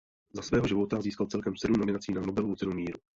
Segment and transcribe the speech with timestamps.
[0.33, 2.99] Za svého života získal celkem sedm nominací na Nobelovu cenu míru.